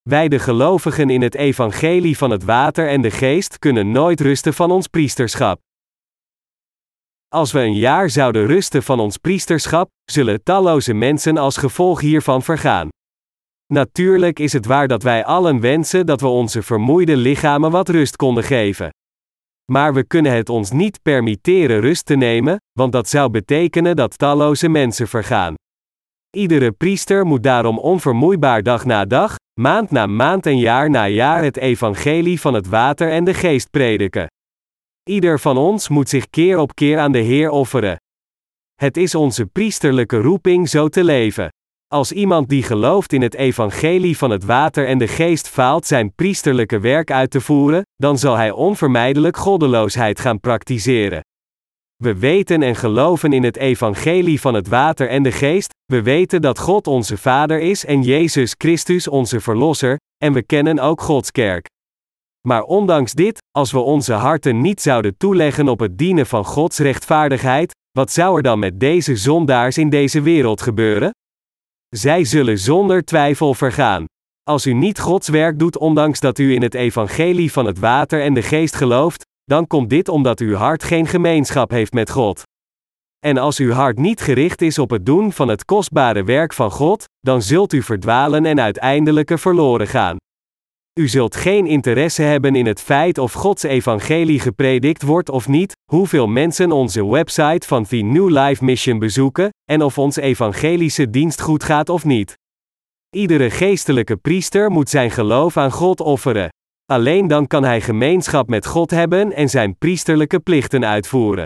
[0.08, 4.54] Wij de gelovigen in het evangelie van het water en de geest kunnen nooit rusten
[4.54, 5.60] van ons priesterschap.
[7.28, 12.44] Als we een jaar zouden rusten van ons priesterschap, zullen talloze mensen als gevolg hiervan
[12.44, 12.90] vergaan.
[13.74, 18.16] Natuurlijk is het waar dat wij allen wensen dat we onze vermoeide lichamen wat rust
[18.16, 18.90] konden geven.
[19.72, 24.18] Maar we kunnen het ons niet permitteren rust te nemen, want dat zou betekenen dat
[24.18, 25.54] talloze mensen vergaan.
[26.38, 31.44] Iedere priester moet daarom onvermoeibaar dag na dag, maand na maand en jaar na jaar
[31.44, 34.28] het evangelie van het water en de geest prediken.
[35.10, 37.98] Ieder van ons moet zich keer op keer aan de Heer offeren.
[38.76, 41.50] Het is onze priesterlijke roeping zo te leven.
[41.88, 46.14] Als iemand die gelooft in het evangelie van het water en de geest faalt zijn
[46.16, 51.22] priesterlijke werk uit te voeren, dan zal hij onvermijdelijk goddeloosheid gaan praktiseren.
[52.04, 56.42] We weten en geloven in het evangelie van het water en de geest, we weten
[56.42, 61.32] dat God onze Vader is en Jezus Christus onze Verlosser, en we kennen ook Gods
[61.32, 61.68] kerk.
[62.48, 66.78] Maar ondanks dit, als we onze harten niet zouden toeleggen op het dienen van Gods
[66.78, 71.12] rechtvaardigheid, wat zou er dan met deze zondaars in deze wereld gebeuren?
[71.96, 74.06] Zij zullen zonder twijfel vergaan.
[74.44, 78.22] Als u niet Gods werk doet ondanks dat u in het evangelie van het water
[78.22, 82.44] en de geest gelooft, dan komt dit omdat uw hart geen gemeenschap heeft met God.
[83.26, 86.72] En als uw hart niet gericht is op het doen van het kostbare werk van
[86.72, 90.18] God, dan zult u verdwalen en uiteindelijk verloren gaan.
[91.00, 95.74] U zult geen interesse hebben in het feit of Gods evangelie gepredikt wordt of niet,
[95.92, 101.42] hoeveel mensen onze website van The New Life Mission bezoeken, en of ons evangelische dienst
[101.42, 102.34] goed gaat of niet.
[103.16, 106.50] Iedere geestelijke priester moet zijn geloof aan God offeren.
[106.92, 111.46] Alleen dan kan hij gemeenschap met God hebben en zijn priesterlijke plichten uitvoeren.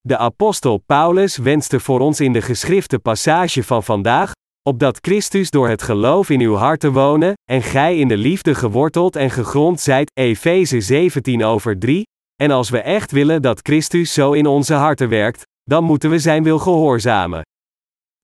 [0.00, 4.32] De apostel Paulus wenste voor ons in de geschrifte passage van vandaag,
[4.68, 9.16] opdat Christus door het geloof in uw harten wonen, en gij in de liefde geworteld
[9.16, 12.02] en gegrond zijt, Efeze 17 over 3,
[12.42, 16.18] en als we echt willen dat Christus zo in onze harten werkt, dan moeten we
[16.18, 17.42] zijn wil gehoorzamen.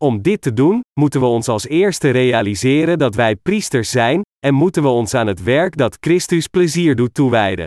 [0.02, 4.54] Om dit te doen, moeten we ons als eerste realiseren dat wij priesters zijn, en
[4.54, 7.66] moeten we ons aan het werk dat Christus plezier doet toewijden.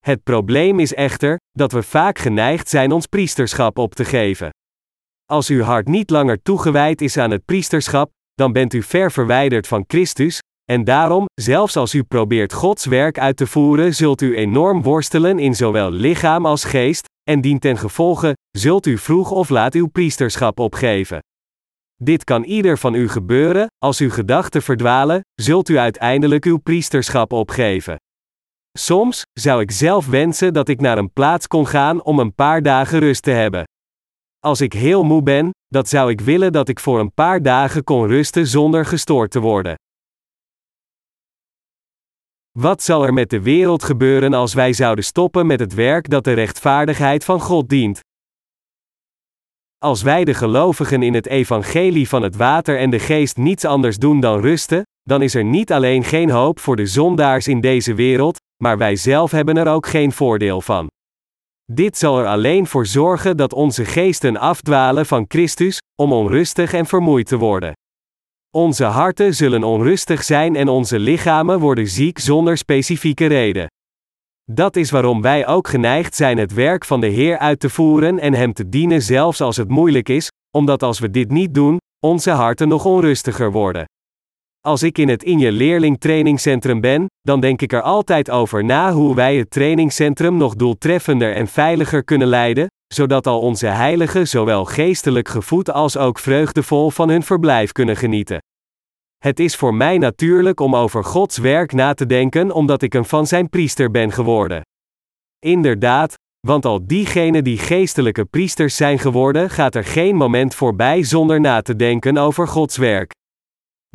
[0.00, 4.50] Het probleem is echter, dat we vaak geneigd zijn ons priesterschap op te geven.
[5.30, 9.66] Als uw hart niet langer toegewijd is aan het priesterschap, dan bent u ver verwijderd
[9.66, 14.36] van Christus, en daarom, zelfs als u probeert Gods werk uit te voeren, zult u
[14.36, 19.48] enorm worstelen in zowel lichaam als geest, en dien ten gevolge, zult u vroeg of
[19.48, 21.18] laat uw priesterschap opgeven.
[22.04, 27.32] Dit kan ieder van u gebeuren, als uw gedachten verdwalen, zult u uiteindelijk uw priesterschap
[27.32, 27.96] opgeven.
[28.78, 32.62] Soms zou ik zelf wensen dat ik naar een plaats kon gaan om een paar
[32.62, 33.64] dagen rust te hebben.
[34.38, 37.84] Als ik heel moe ben, dat zou ik willen dat ik voor een paar dagen
[37.84, 39.74] kon rusten zonder gestoord te worden.
[42.58, 46.24] Wat zal er met de wereld gebeuren als wij zouden stoppen met het werk dat
[46.24, 48.00] de rechtvaardigheid van God dient?
[49.84, 53.98] Als wij de gelovigen in het evangelie van het water en de geest niets anders
[53.98, 57.94] doen dan rusten, dan is er niet alleen geen hoop voor de zondaars in deze
[57.94, 60.86] wereld, maar wij zelf hebben er ook geen voordeel van.
[61.72, 66.86] Dit zal er alleen voor zorgen dat onze geesten afdwalen van Christus, om onrustig en
[66.86, 67.72] vermoeid te worden.
[68.50, 73.66] Onze harten zullen onrustig zijn en onze lichamen worden ziek zonder specifieke reden.
[74.52, 78.18] Dat is waarom wij ook geneigd zijn het werk van de Heer uit te voeren
[78.18, 81.78] en Hem te dienen zelfs als het moeilijk is, omdat als we dit niet doen,
[82.06, 83.84] onze harten nog onrustiger worden.
[84.60, 88.92] Als ik in het Inje Leerling Trainingcentrum ben, dan denk ik er altijd over na
[88.92, 94.64] hoe wij het trainingscentrum nog doeltreffender en veiliger kunnen leiden, zodat al onze heiligen zowel
[94.64, 98.38] geestelijk gevoed als ook vreugdevol van hun verblijf kunnen genieten.
[99.24, 103.04] Het is voor mij natuurlijk om over Gods werk na te denken omdat ik een
[103.04, 104.62] van zijn priester ben geworden.
[105.38, 106.14] Inderdaad,
[106.46, 111.62] want al diegenen die geestelijke priesters zijn geworden, gaat er geen moment voorbij zonder na
[111.62, 113.12] te denken over Gods werk.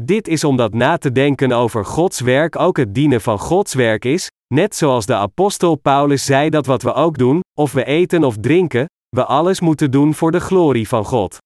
[0.01, 4.05] Dit is omdat na te denken over Gods werk ook het dienen van Gods werk
[4.05, 8.23] is, net zoals de apostel Paulus zei dat wat we ook doen, of we eten
[8.23, 11.37] of drinken, we alles moeten doen voor de glorie van God.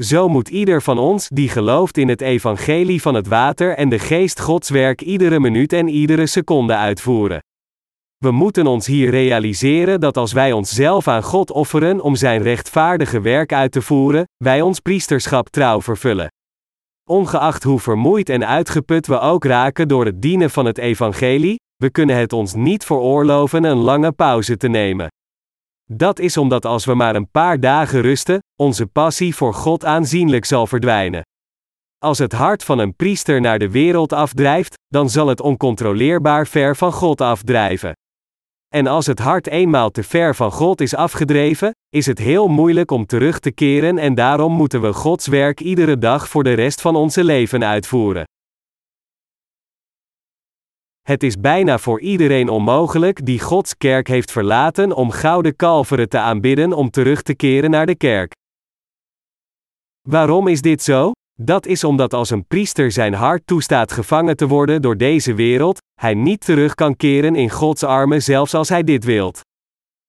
[0.00, 3.98] Zo moet ieder van ons die gelooft in het evangelie van het water en de
[3.98, 7.42] geest Gods werk iedere minuut en iedere seconde uitvoeren.
[8.16, 13.20] We moeten ons hier realiseren dat als wij onszelf aan God offeren om Zijn rechtvaardige
[13.20, 16.28] werk uit te voeren, wij ons priesterschap trouw vervullen.
[17.10, 21.90] Ongeacht hoe vermoeid en uitgeput we ook raken door het dienen van het evangelie, we
[21.90, 25.08] kunnen het ons niet veroorloven een lange pauze te nemen.
[25.92, 30.44] Dat is omdat als we maar een paar dagen rusten, onze passie voor God aanzienlijk
[30.44, 31.22] zal verdwijnen.
[31.98, 36.76] Als het hart van een priester naar de wereld afdrijft, dan zal het oncontroleerbaar ver
[36.76, 37.92] van God afdrijven.
[38.68, 42.90] En als het hart eenmaal te ver van God is afgedreven, is het heel moeilijk
[42.90, 46.80] om terug te keren en daarom moeten we Gods werk iedere dag voor de rest
[46.80, 48.24] van onze leven uitvoeren.
[51.10, 56.18] Het is bijna voor iedereen onmogelijk die Gods kerk heeft verlaten om gouden kalveren te
[56.18, 58.32] aanbidden om terug te keren naar de kerk.
[60.08, 61.12] Waarom is dit zo?
[61.40, 65.78] Dat is omdat als een priester zijn hart toestaat gevangen te worden door deze wereld,
[66.00, 69.40] hij niet terug kan keren in Gods armen zelfs als hij dit wilt.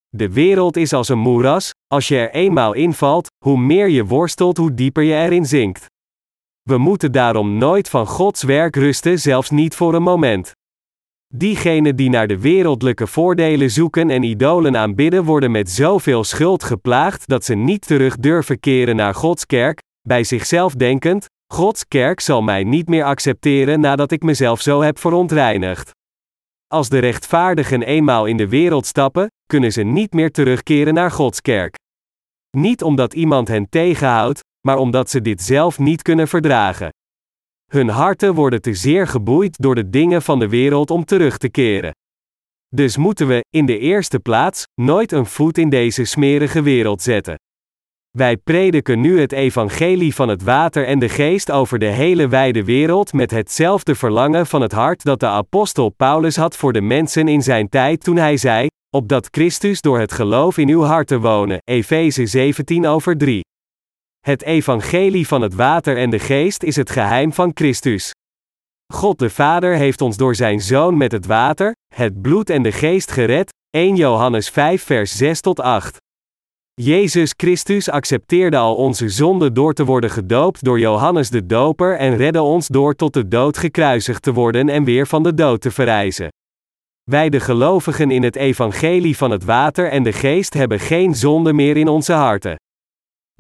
[0.10, 4.58] De wereld is als een moeras, als je er eenmaal invalt, hoe meer je worstelt,
[4.58, 5.86] hoe dieper je erin zinkt.
[6.62, 10.54] We moeten daarom nooit van Gods werk rusten, zelfs niet voor een moment.
[11.34, 17.28] Diegenen die naar de wereldlijke voordelen zoeken en idolen aanbidden, worden met zoveel schuld geplaagd
[17.28, 22.42] dat ze niet terug durven keren naar Gods kerk, bij zichzelf denkend: Gods kerk zal
[22.42, 25.92] mij niet meer accepteren nadat ik mezelf zo heb verontreinigd.
[26.68, 31.42] Als de rechtvaardigen eenmaal in de wereld stappen, kunnen ze niet meer terugkeren naar Gods
[31.42, 31.76] kerk.
[32.58, 36.90] Niet omdat iemand hen tegenhoudt, maar omdat ze dit zelf niet kunnen verdragen.
[37.72, 41.50] Hun harten worden te zeer geboeid door de dingen van de wereld om terug te
[41.50, 41.92] keren.
[42.68, 47.36] Dus moeten we, in de eerste plaats, nooit een voet in deze smerige wereld zetten.
[48.18, 52.64] Wij prediken nu het evangelie van het water en de geest over de hele wijde
[52.64, 57.28] wereld met hetzelfde verlangen van het hart dat de apostel Paulus had voor de mensen
[57.28, 61.62] in zijn tijd toen hij zei: opdat Christus door het geloof in uw harten wonen.
[61.64, 63.42] Efeze 17 over 3.
[64.22, 68.12] Het evangelie van het water en de geest is het geheim van Christus.
[68.94, 72.72] God de Vader heeft ons door zijn Zoon met het water, het bloed en de
[72.72, 73.54] geest gered.
[73.70, 75.98] 1 Johannes 5 vers 6 tot 8.
[76.74, 82.16] Jezus Christus accepteerde al onze zonden door te worden gedoopt door Johannes de Doper en
[82.16, 85.72] redde ons door tot de dood gekruisigd te worden en weer van de dood te
[85.72, 86.28] verrijzen.
[87.04, 91.54] Wij de gelovigen in het evangelie van het water en de geest hebben geen zonde
[91.54, 92.56] meer in onze harten.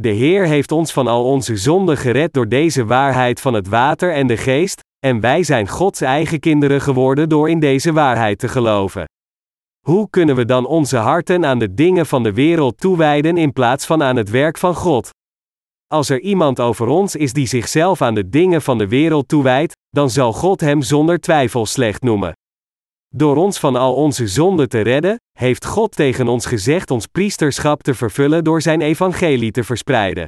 [0.01, 4.13] De Heer heeft ons van al onze zonden gered door deze waarheid van het water
[4.13, 8.47] en de geest, en wij zijn Gods eigen kinderen geworden door in deze waarheid te
[8.47, 9.05] geloven.
[9.85, 13.85] Hoe kunnen we dan onze harten aan de dingen van de wereld toewijden in plaats
[13.85, 15.09] van aan het werk van God?
[15.87, 19.73] Als er iemand over ons is die zichzelf aan de dingen van de wereld toewijdt,
[19.89, 22.33] dan zal God hem zonder twijfel slecht noemen.
[23.15, 27.83] Door ons van al onze zonden te redden, heeft God tegen ons gezegd ons priesterschap
[27.83, 30.25] te vervullen door zijn evangelie te verspreiden.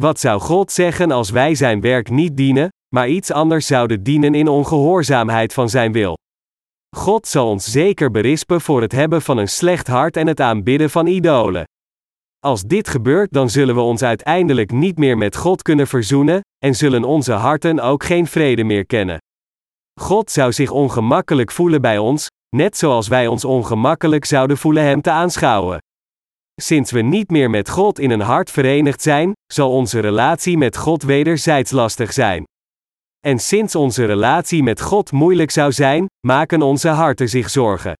[0.00, 4.34] Wat zou God zeggen als wij zijn werk niet dienen, maar iets anders zouden dienen
[4.34, 6.16] in ongehoorzaamheid van zijn wil?
[6.96, 10.90] God zal ons zeker berispen voor het hebben van een slecht hart en het aanbidden
[10.90, 11.64] van idolen.
[12.38, 16.74] Als dit gebeurt, dan zullen we ons uiteindelijk niet meer met God kunnen verzoenen, en
[16.74, 19.18] zullen onze harten ook geen vrede meer kennen.
[20.00, 22.26] God zou zich ongemakkelijk voelen bij ons,
[22.56, 25.78] net zoals wij ons ongemakkelijk zouden voelen Hem te aanschouwen.
[26.60, 30.76] Sinds we niet meer met God in een hart verenigd zijn, zal onze relatie met
[30.76, 32.44] God wederzijds lastig zijn.
[33.26, 37.94] En sinds onze relatie met God moeilijk zou zijn, maken onze harten zich zorgen.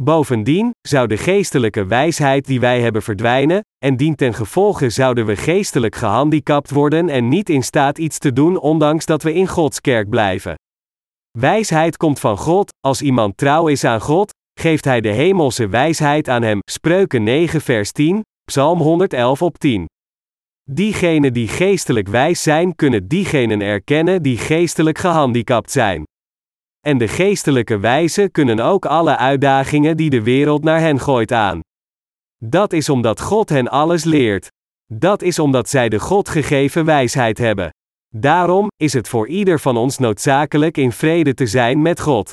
[0.00, 5.36] Bovendien zou de geestelijke wijsheid die wij hebben verdwijnen, en dien ten gevolge zouden we
[5.36, 9.80] geestelijk gehandicapt worden en niet in staat iets te doen ondanks dat we in Gods
[9.80, 10.54] kerk blijven.
[11.38, 16.28] Wijsheid komt van God, als iemand trouw is aan God, geeft hij de hemelse wijsheid
[16.28, 16.58] aan hem.
[16.70, 19.86] Spreuken 9 vers 10, Psalm 111 op 10.
[20.70, 26.04] Diegenen die geestelijk wijs zijn, kunnen diegenen erkennen die geestelijk gehandicapt zijn.
[26.80, 31.60] En de geestelijke wijzen kunnen ook alle uitdagingen die de wereld naar hen gooit aan.
[32.44, 34.48] Dat is omdat God hen alles leert.
[34.92, 37.70] Dat is omdat zij de God gegeven wijsheid hebben.
[38.18, 42.32] Daarom is het voor ieder van ons noodzakelijk in vrede te zijn met God.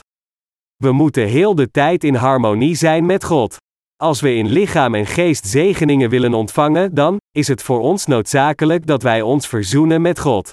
[0.75, 3.57] We moeten heel de tijd in harmonie zijn met God.
[3.95, 8.86] Als we in lichaam en geest zegeningen willen ontvangen, dan is het voor ons noodzakelijk
[8.86, 10.51] dat wij ons verzoenen met God.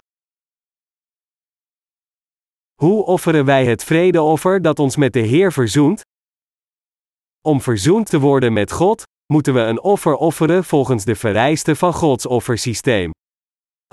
[2.74, 6.00] Hoe offeren wij het vredeoffer dat ons met de Heer verzoent?
[7.40, 9.02] Om verzoend te worden met God,
[9.32, 13.10] moeten we een offer offeren volgens de vereisten van Gods offersysteem.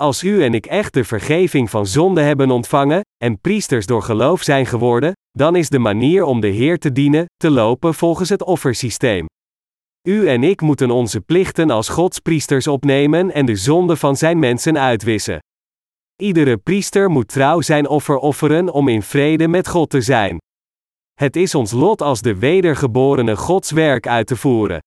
[0.00, 4.42] Als u en ik echt de vergeving van zonde hebben ontvangen, en priesters door geloof
[4.42, 8.42] zijn geworden, dan is de manier om de Heer te dienen, te lopen volgens het
[8.42, 9.26] offersysteem.
[10.08, 14.38] U en ik moeten onze plichten als Gods priesters opnemen en de zonde van zijn
[14.38, 15.38] mensen uitwissen.
[16.22, 20.38] Iedere priester moet trouw zijn offer offeren om in vrede met God te zijn.
[21.14, 24.78] Het is ons lot als de wedergeborene Gods werk uit te voeren.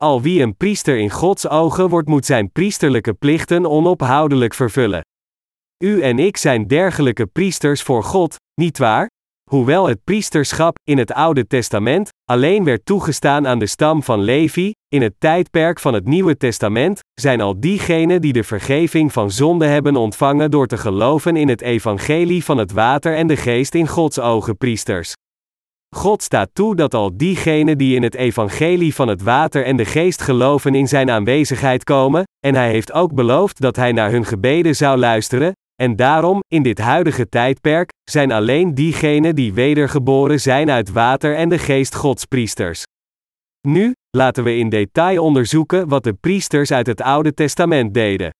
[0.00, 5.00] Al wie een priester in Gods ogen wordt, moet zijn priesterlijke plichten onophoudelijk vervullen.
[5.84, 9.08] U en ik zijn dergelijke priesters voor God, niet waar?
[9.50, 14.72] Hoewel het priesterschap in het Oude Testament alleen werd toegestaan aan de stam van Levi,
[14.88, 19.66] in het tijdperk van het Nieuwe Testament zijn al diegenen die de vergeving van zonde
[19.66, 23.88] hebben ontvangen door te geloven in het evangelie van het water en de geest in
[23.88, 25.14] Gods ogen priesters.
[25.96, 29.84] God staat toe dat al diegenen die in het evangelie van het water en de
[29.84, 34.24] geest geloven in zijn aanwezigheid komen, en hij heeft ook beloofd dat hij naar hun
[34.24, 40.70] gebeden zou luisteren, en daarom, in dit huidige tijdperk, zijn alleen diegenen die wedergeboren zijn
[40.70, 42.82] uit water en de geest godspriesters.
[43.68, 48.30] Nu, laten we in detail onderzoeken wat de priesters uit het Oude Testament deden.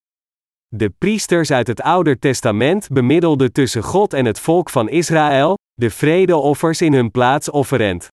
[0.68, 5.91] De priesters uit het Oude Testament bemiddelden tussen God en het volk van Israël, de
[5.91, 8.09] vredeoffers in hun plaats offerend.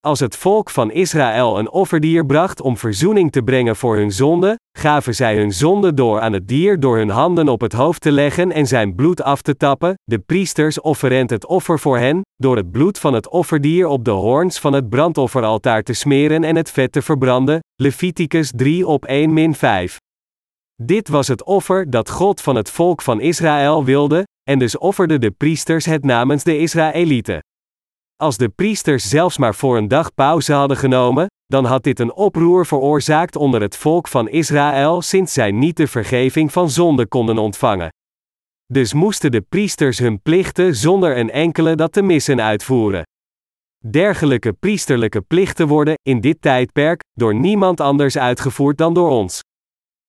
[0.00, 4.58] Als het volk van Israël een offerdier bracht om verzoening te brengen voor hun zonde,
[4.78, 8.12] gaven zij hun zonde door aan het dier door hun handen op het hoofd te
[8.12, 12.56] leggen en zijn bloed af te tappen, de priesters offerend het offer voor hen, door
[12.56, 16.70] het bloed van het offerdier op de hoorns van het brandofferaltaar te smeren en het
[16.70, 19.96] vet te verbranden, Leviticus 3 op 1 5.
[20.82, 25.20] Dit was het offer dat God van het volk van Israël wilde, en dus offerden
[25.20, 27.40] de priesters het namens de Israëlieten.
[28.16, 32.12] Als de priesters zelfs maar voor een dag pauze hadden genomen, dan had dit een
[32.12, 37.38] oproer veroorzaakt onder het volk van Israël sinds zij niet de vergeving van zonde konden
[37.38, 37.88] ontvangen.
[38.72, 43.02] Dus moesten de priesters hun plichten zonder een enkele dat te missen uitvoeren.
[43.90, 49.40] Dergelijke priesterlijke plichten worden, in dit tijdperk, door niemand anders uitgevoerd dan door ons.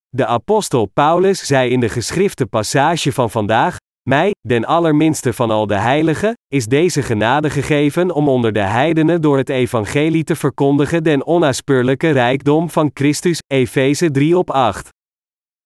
[0.10, 5.68] De apostel Paulus zei in de geschrifte passage van vandaag: mij, den allerminste van al
[5.68, 11.04] de heiligen, is deze genade gegeven om onder de heidenen door het evangelie te verkondigen
[11.04, 14.90] den onnaspeurlijke rijkdom van Christus, Efeze 3 op 8.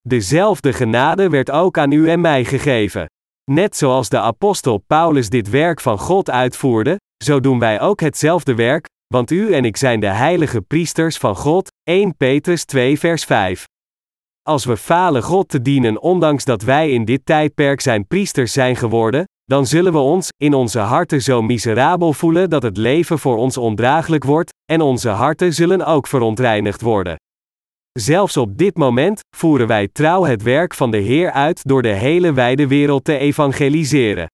[0.02, 3.06] Dezelfde genade werd ook aan u en mij gegeven.
[3.52, 8.56] Net zoals de apostel Paulus dit werk van God uitvoerde, zo doen wij ook hetzelfde
[8.56, 13.24] werk, want u en ik zijn de heilige priesters van God, 1 Petrus 2 vers
[13.24, 13.66] 5.
[14.48, 18.76] Als we falen God te dienen ondanks dat wij in dit tijdperk zijn priesters zijn
[18.76, 23.38] geworden, dan zullen we ons, in onze harten zo miserabel voelen dat het leven voor
[23.38, 27.16] ons ondraaglijk wordt, en onze harten zullen ook verontreinigd worden.
[27.92, 31.94] Zelfs op dit moment voeren wij trouw het werk van de Heer uit door de
[31.94, 34.28] hele wijde wereld te evangeliseren.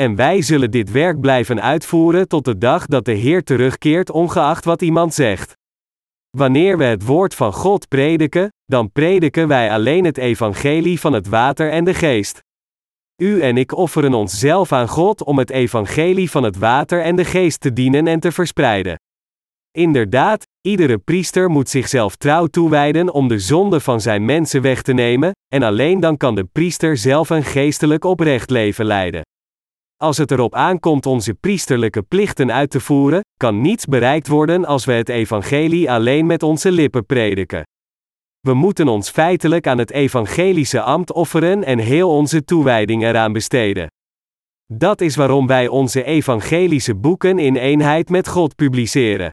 [0.00, 4.64] En wij zullen dit werk blijven uitvoeren tot de dag dat de Heer terugkeert, ongeacht
[4.64, 5.57] wat iemand zegt.
[6.38, 11.28] Wanneer we het woord van God prediken, dan prediken wij alleen het evangelie van het
[11.28, 12.42] water en de geest.
[13.22, 17.24] U en ik offeren onszelf aan God om het evangelie van het water en de
[17.24, 19.00] geest te dienen en te verspreiden.
[19.70, 24.92] Inderdaad, iedere priester moet zichzelf trouw toewijden om de zonde van zijn mensen weg te
[24.92, 29.22] nemen, en alleen dan kan de priester zelf een geestelijk oprecht leven leiden.
[30.00, 34.84] Als het erop aankomt onze priesterlijke plichten uit te voeren, kan niets bereikt worden als
[34.84, 37.62] we het evangelie alleen met onze lippen prediken.
[38.40, 43.86] We moeten ons feitelijk aan het evangelische ambt offeren en heel onze toewijding eraan besteden.
[44.72, 49.30] Dat is waarom wij onze evangelische boeken in eenheid met God publiceren.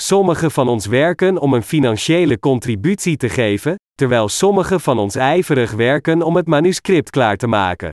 [0.00, 5.72] Sommigen van ons werken om een financiële contributie te geven, terwijl sommigen van ons ijverig
[5.72, 7.90] werken om het manuscript klaar te maken.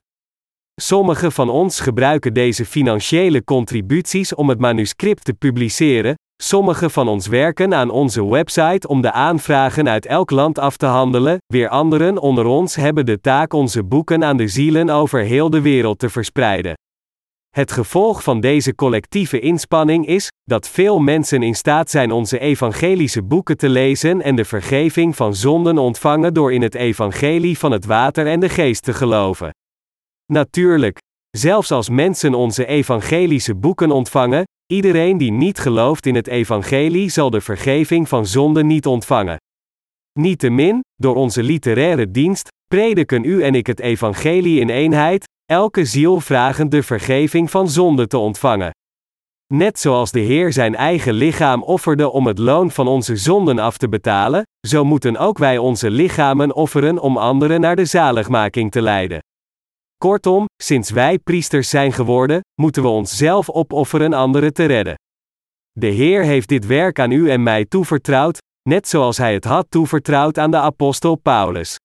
[0.82, 7.26] Sommigen van ons gebruiken deze financiële contributies om het manuscript te publiceren, Sommigen van ons
[7.26, 12.18] werken aan onze website om de aanvragen uit elk land af te handelen, weer anderen
[12.18, 16.08] onder ons hebben de taak onze boeken aan de zielen over heel de wereld te
[16.08, 16.74] verspreiden.
[17.50, 23.22] Het gevolg van deze collectieve inspanning is dat veel mensen in staat zijn onze evangelische
[23.22, 27.84] boeken te lezen en de vergeving van zonden ontvangen door in het evangelie van het
[27.84, 29.50] water en de geest te geloven.
[30.32, 30.98] Natuurlijk,
[31.30, 37.30] zelfs als mensen onze evangelische boeken ontvangen, iedereen die niet gelooft in het evangelie zal
[37.30, 39.36] de vergeving van zonde niet ontvangen.
[40.18, 46.20] Niettemin, door onze literaire dienst, prediken u en ik het evangelie in eenheid, elke ziel
[46.20, 48.70] vragend de vergeving van zonde te ontvangen.
[49.54, 53.76] Net zoals de Heer zijn eigen lichaam offerde om het loon van onze zonden af
[53.76, 58.82] te betalen, zo moeten ook wij onze lichamen offeren om anderen naar de zaligmaking te
[58.82, 59.18] leiden.
[60.04, 64.94] Kortom, sinds wij priesters zijn geworden, moeten we onszelf opofferen anderen te redden.
[65.72, 68.38] De Heer heeft dit werk aan u en mij toevertrouwd,
[68.68, 71.76] net zoals Hij het had toevertrouwd aan de apostel Paulus.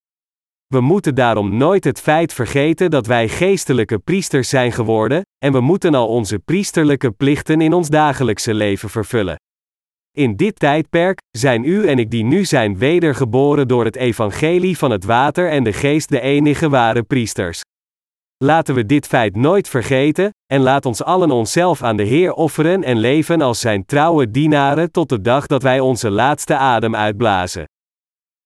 [0.67, 5.59] We moeten daarom nooit het feit vergeten dat wij geestelijke priesters zijn geworden, en we
[5.59, 9.35] moeten al onze priesterlijke plichten in ons dagelijkse leven vervullen.
[10.17, 14.91] In dit tijdperk zijn u en ik die nu zijn wedergeboren door het evangelie van
[14.91, 17.61] het water en de geest de enige ware priesters.
[18.43, 22.83] Laten we dit feit nooit vergeten, en laat ons allen onszelf aan de Heer offeren
[22.83, 27.67] en leven als Zijn trouwe dienaren tot de dag dat wij onze laatste adem uitblazen.